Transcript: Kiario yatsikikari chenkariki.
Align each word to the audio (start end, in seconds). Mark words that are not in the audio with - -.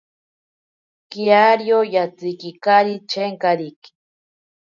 Kiario 1.09 1.79
yatsikikari 1.95 2.95
chenkariki. 3.09 3.91